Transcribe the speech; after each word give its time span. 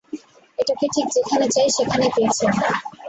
এটাকে 0.59 0.85
ঠিক 0.93 1.07
যেখানে 1.15 1.45
চাই, 1.47 1.69
সেখানেই 1.69 2.11
পেয়েছি 2.15 2.41
আমরা! 2.47 2.69